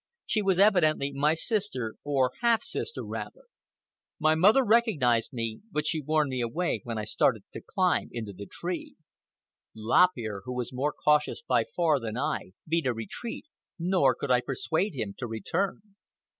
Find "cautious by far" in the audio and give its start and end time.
10.91-11.99